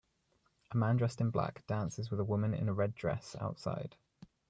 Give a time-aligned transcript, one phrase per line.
[0.71, 3.97] A man dressed in black dances with a woman in a red dress outside.